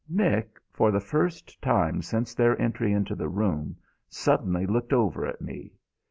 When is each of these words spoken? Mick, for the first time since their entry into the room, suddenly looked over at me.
Mick, 0.11 0.59
for 0.71 0.89
the 0.89 0.99
first 0.99 1.61
time 1.61 2.01
since 2.01 2.33
their 2.33 2.59
entry 2.59 2.91
into 2.91 3.13
the 3.13 3.29
room, 3.29 3.77
suddenly 4.09 4.65
looked 4.65 4.93
over 4.93 5.27
at 5.27 5.41
me. 5.43 5.73